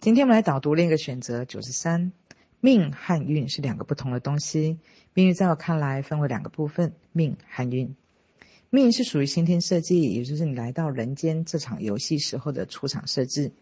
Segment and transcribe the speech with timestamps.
[0.00, 2.12] 今天我们来导读另一个选择九十三，
[2.58, 4.78] 命和运是两个不同的东西。
[5.12, 7.94] 命运在我看来分为两个部分，命和运。
[8.70, 13.52] 命是属于先天设计，也就是你来到人间这场游戏时候的出场设置。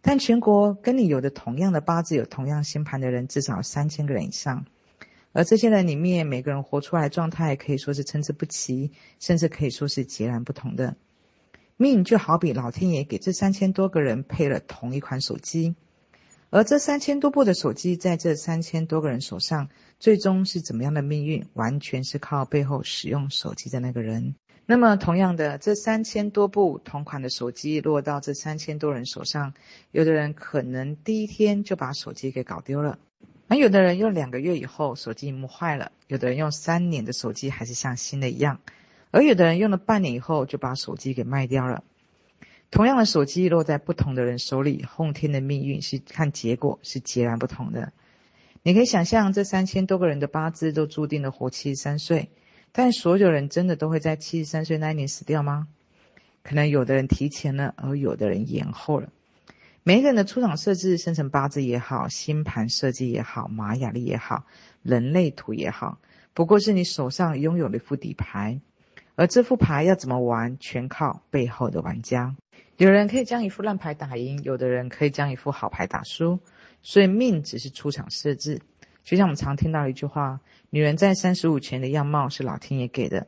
[0.00, 4.64] 但全国跟你有的同样的八字、有同样星盘的人，至少三千个人以上。
[5.32, 10.96] 而这些人里面，每个人活出来状态可以说是参差不齐，甚至可以说是截然不同的。
[11.78, 15.74] 命就好比老天爷给这三千多个人配了同一款手机，
[16.48, 19.68] 而这三千多部的手机在这三千多个人手上，
[19.98, 24.34] 最终是怎么样的命运，完全是靠背后使用手机的那个人。
[24.64, 29.52] 那么，同样的，这三千多部同款的手机落到这三千多人手上，
[29.92, 32.98] 有的人可能第一天就把手机给搞丢了。
[33.48, 38.60] 而有的人用两个月以后手机萤幕坏了，有的人用三年的手机还是像新的一样，
[39.16, 41.82] 而有的人用了半年以后就把手机给卖掉了。
[42.70, 47.94] 同样的手机落在不同的人手里，后天的命运是看结果是截然不同的。
[48.62, 52.28] 你可以想象，这三千多个人的八字都注定了活七十三岁，
[52.72, 55.66] 但所有人真的都会在七十三岁那一年死掉吗？
[56.42, 59.08] 可能有的人提前了，而有的人延后了。
[59.82, 64.44] 每一个人的出厂设置，生辰八字也好，星盘设计也好，玛雅历也好，
[64.82, 65.98] 人类图也好，
[66.34, 68.60] 不过是你手上拥有的一副底牌，
[69.16, 72.36] 而这副牌要怎么玩，全靠背后的玩家。
[72.76, 76.38] 有人可以将一副烂牌打赢，有的人可以将一副好牌打输，
[76.82, 78.60] 所以命只是出场设置。
[79.02, 83.26] 就像我们常听到一句话：女人在三十五前的样貌是老天爷给的，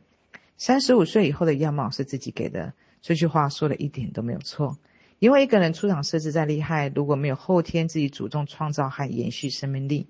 [0.58, 2.74] 三十五岁以后的样貌是自己给的。
[3.00, 4.76] 这句话说的一点都没有错。
[5.20, 10.06] 因为一个人出场设置再厉害，如果没有后天自己主动创造和延续生命力，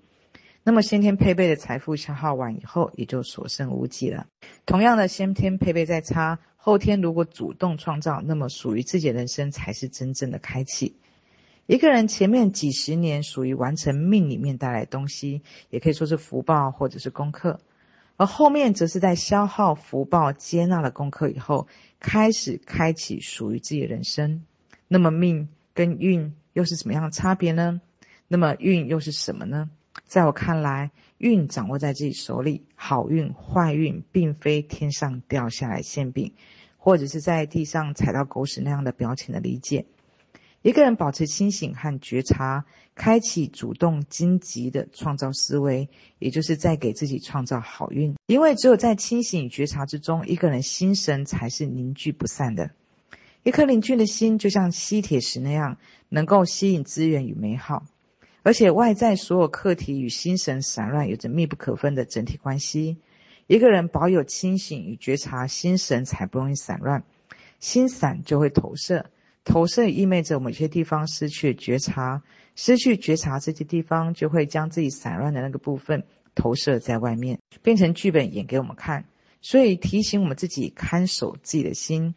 [0.68, 4.26] 那么先天配备的财富消耗完以后，也就所剩无几了。
[4.66, 10.94] 同样的，先天配备再差，后天如果主动创造，那么属于自己的人生才是真正的开启。
[11.64, 17.60] 一个人前面几十年属于完成命里面带来东西，也可以说是福报或者是功课，
[18.18, 21.66] 而后面则是在消耗福报、接纳了功课以后，
[21.98, 24.44] 开始开启属于自己的人生。
[24.86, 27.80] 那么命跟运又是什么样的差别呢？
[28.30, 29.70] 那么运又是什么呢？
[30.04, 36.32] 在我看来，运掌握在自己手里，好运坏运并非天上掉下来馅饼，
[36.76, 39.86] 或者是在地上踩到狗屎那样的表浅的理解。
[40.62, 42.64] 一个人保持清醒和觉察，
[42.96, 45.88] 开启主动积极的创造思维，
[46.18, 48.16] 也就是在给自己创造好运。
[48.26, 52.70] 因为只有在清醒与觉察之中，一个人心神才是凝聚不散的。
[53.44, 55.78] 一颗宁静的心，就像吸铁石那样，
[56.08, 57.84] 能够吸引资源与美好。
[58.42, 62.96] 而且外在所有课题与心神散乱有着密不可分的整体关系。
[63.46, 67.02] 一个人保有清醒与觉察，心神才不容易散乱。
[67.60, 69.06] 心散就会投射，
[69.44, 72.22] 投射意味着某些地方失去觉察，
[72.54, 79.04] 失去觉察这些地方就会将自己散乱的那个部分投射在外面，变成剧本演给我们看。
[79.40, 82.14] 所以提醒我们自己看守自己的心。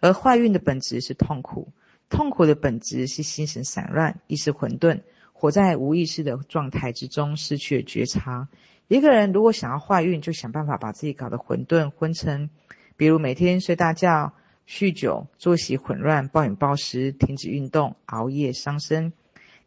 [0.00, 1.72] 而坏运的本质是痛苦，
[2.10, 5.00] 痛苦的本质是心神散乱、意识混沌，
[5.36, 8.48] 活在无意识的状态之中，失去了觉察。
[8.88, 12.48] 一个人如果想要怀孕，就想办法把自己搞得混沌昏沉，
[12.96, 14.32] 比如每天睡大觉、
[14.66, 19.12] 酗酒、作息混乱、暴饮暴食、停止运动、熬夜伤身，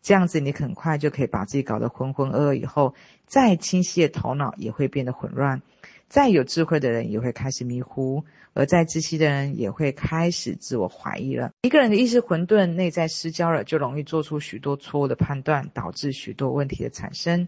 [0.02, 2.54] 这样子你很快就可以把自己搞得浑浑噩噩。
[2.54, 2.96] 以后
[3.26, 5.62] 再清晰的头脑也会变得混乱。
[6.08, 8.24] 再有智慧的人也会开始迷糊，
[8.54, 11.52] 而再自信的人也会开始自我怀疑了。
[11.64, 17.48] 一个人的意识混沌，内在失焦了，就容易做出许多错误的判断，导致许多问题的产生。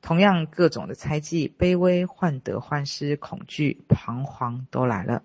[0.00, 5.22] 同样，各种的猜忌、卑微、患得患失、恐惧、彷徨都来了。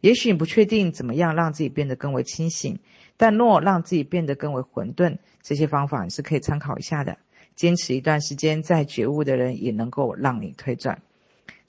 [0.00, 2.80] 也许你不确定怎么样让自己变得更为清醒，
[3.16, 7.16] 但若让自己变得更为混沌，这些方法你是可以参考一下的。
[7.56, 11.00] 坚持一段时间，再觉悟的人也能够让你退转。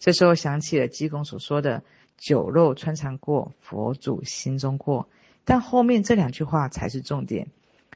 [0.06, 1.82] 这时候想起了济公所说的
[2.16, 5.10] “酒肉穿肠过，佛祖心中过”，
[5.44, 7.48] 但后面这两句话才是重点。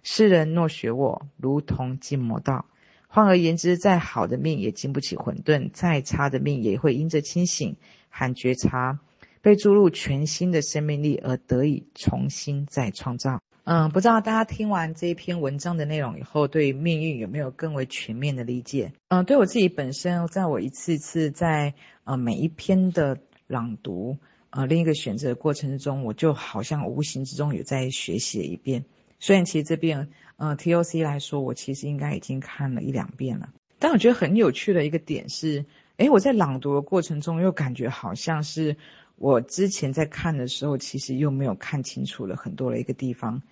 [0.02, 2.66] 世人若学我，如同进魔道。
[3.08, 7.76] 换而言之，再好的命也经不起混沌，再差的命也会因着清醒
[8.10, 8.98] 和觉察，
[9.44, 13.40] 被注入全新的生命力而得以重新再创造。
[13.72, 18.92] 嗯，不知道大家听完这一篇文章的内容以后，对命运有没有更为全面的理解？
[19.10, 24.18] 嗯，对我自己本身，在我一次次在呃每一篇的朗读，
[24.50, 28.84] 呃另一个选择的过程之中，我就好像无形之中有在学习了一遍。
[29.20, 35.64] 虽然其实这边，呃 TOC 来说，我其实应该已经看了一两遍了，但我觉得很有趣的一个点是，
[35.98, 38.78] 诶，我在朗读的过程中又感觉好像是
[39.18, 43.44] 我之前在看的时候，其实又没有看清楚了很多的一个地方。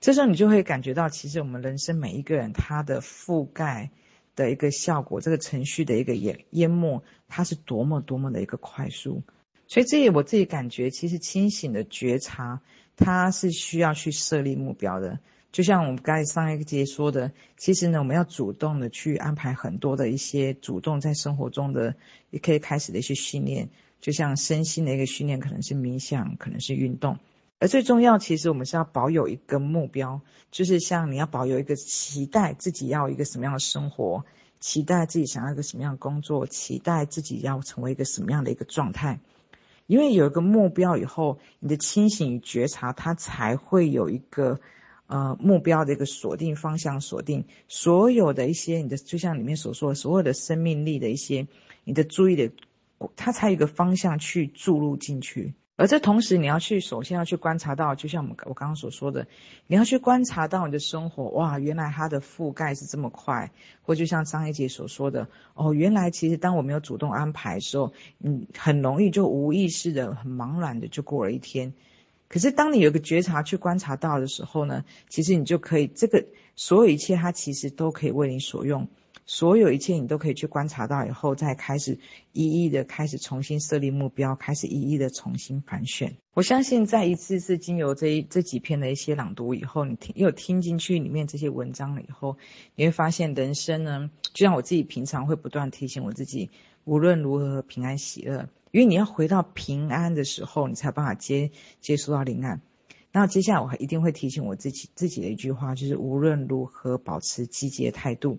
[0.00, 3.90] 这时候你就会感觉到，其实我们人生每一个人他的覆盖
[4.34, 9.22] 的一个效果，这个程序的一个淹淹没，它是多么多么的一个快速。
[9.66, 12.60] 所以这也我自己感觉，其实清醒的觉察，
[12.96, 15.20] 它是需要去设立目标的。
[15.52, 21.94] 就像我们刚才上一节说的，其实呢，我们要主动的去安排很多的一些主动在生活中的
[22.30, 23.68] 也可以开始的一些训练，
[24.00, 27.18] 就像身心的一个训练，可能是冥想，可能是运动。
[27.60, 30.20] 而最重要，其实我们是要保有一个目标，
[30.50, 34.24] 就是像你要保有一个期待自己要一个什么样的生活，
[34.58, 39.20] 期待自己想要一个什么样的工作，期待自己要成为一个什么样的一个状态。
[39.86, 44.58] 因为有一个目标以后，你的清醒与觉察，它才会有一个。
[45.12, 51.48] 呃，目标的一个锁定方向，锁定所有的一些你的，就像里面所说的，所有的生命力的一些，
[51.82, 52.48] 你的注意的，
[53.16, 55.52] 它才有一个方向去注入进去。
[55.80, 59.26] 而这同时，你要去首先要去观察到，就像我们我刚刚所说的，
[59.66, 63.50] 你要去观察到你的生活，哇，原来它的覆盖是这么快，
[63.80, 71.72] 或就像张一姐所说的，哦，原来其实当我没有主动安排的时候，嗯，很容易就无意识的、很茫然的就过了一天。
[72.28, 76.22] 可是，当你有个觉察去观察到的时候呢，其实你就可以，这个
[76.56, 78.86] 所有一切，它其实都可以为你所用。
[79.26, 81.98] 所有一切，你都可以去观察到以后，再开始
[82.32, 86.16] 一一的开始重新设立目标，开始一一的重新盘旋。
[86.34, 92.36] 我相信，在一次次经由这一这几篇的一些朗读以后，你听又听进去里面这些文章了以后，
[92.74, 96.50] 你会发现，人生呢，就像我自己平常会不断提醒我自己，
[96.84, 98.48] 无论如何平安喜乐。
[98.72, 102.60] 因为你要回到平安的时候，你才有办法接接触到灵感。
[103.12, 108.38] 那接下来我还一定会提醒我自己自己的一句话，就是无论如何保持积极的态度。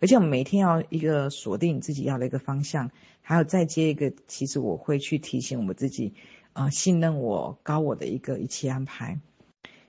[0.00, 2.90] 而且我们每天要一个锁定自己要的一个方向，
[3.22, 6.12] 还有再接一个，其实我会去提醒我们自己，
[6.52, 9.18] 啊、信任我高我的一个一切安排。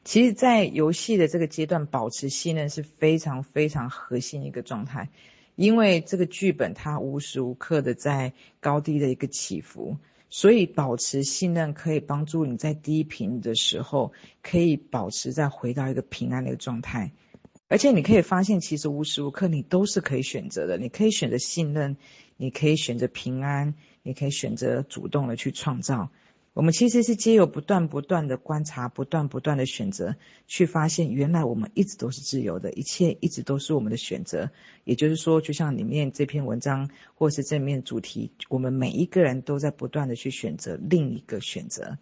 [0.03, 5.09] 其实，在游戏的这个阶段，保持信任是非常非常核心的一个状态。
[5.55, 9.97] 因为这个剧本它无时无刻的在高低的一个起伏，
[10.29, 14.13] 所以保持信任可以帮助你在低频的时候
[14.43, 17.11] 可以保持再回到一个平安的一个状态。
[17.69, 20.77] 而且你可以发现，其实无时无刻你都是可以选择的。
[20.77, 21.97] 你可以选择信任，
[22.37, 23.73] 你可以选择平安，
[24.03, 26.09] 你可以选择主动的去创造。
[26.53, 30.15] 我们其实是皆有不断不断的观察，不断不断的选择，
[30.47, 34.49] 去发现原来我们一直都是自由的，一切一直都是我们的选择。
[34.85, 41.95] 也就是说，就像里面这篇文章，或是这面主题，我们每一个人都在不断的去选择另一个选择。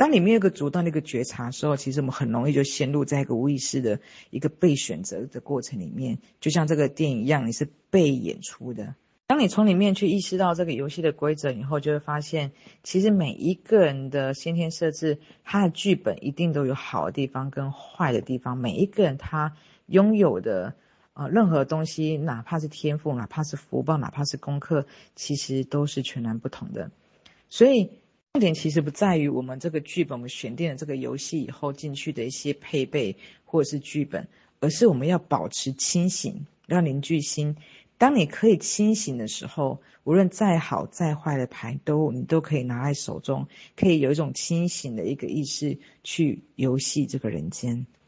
[0.00, 4.00] 当你没有一个主动的一个觉察的时候，其实我们很容易就陷入在一个无意识的
[4.30, 8.94] 一个被选择的过程里面，就像这个电影一样，你是被演出的。
[9.26, 12.52] 当你从里面去意识到这个游戏的规则以后，就会发现，
[12.82, 18.56] 其实每一个人的先天设置，他的剧本一定都有好的地方跟坏的地方。
[18.56, 19.54] 每一个人他
[19.84, 20.76] 拥有的
[21.12, 26.90] 呃任何东西，哪怕是天赋，哪怕是福报，哪怕是功课，其实都是全然不同的。
[27.50, 27.90] 所以
[28.32, 34.28] 重点其实不在于我们这个剧本，我们选定了这个游戏以后进去的一些配备或者是剧本，
[34.60, 37.56] 而是我们要保持清醒，要凝聚心。
[37.98, 47.84] 当你可以清醒的时候，无论再好再坏的牌都你都可以拿在手中，可以有一种清醒的一个意识去游戏这个人间。